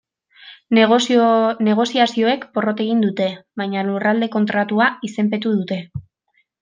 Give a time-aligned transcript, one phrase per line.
[1.67, 3.27] Negoziazioek porrot egin dute,
[3.63, 5.79] baina Lurralde Kontratua izenpetu dute.